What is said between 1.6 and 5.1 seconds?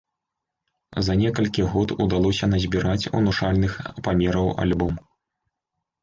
год удалося назбіраць унушальных памераў альбом.